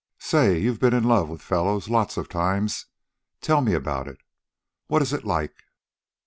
[0.17, 2.87] "Say, you've ben in love with fellows, lots of times.
[3.39, 4.17] Tell me about it.
[4.87, 5.61] What's it like?"